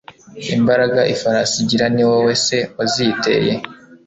[0.55, 3.53] imbaraga ifarasi igira, ni wowe se waziyiteye